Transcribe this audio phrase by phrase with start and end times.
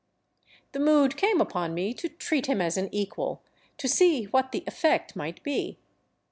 [0.71, 3.43] The mood came upon me to treat him as an equal,
[3.77, 5.77] to see what the effect might be.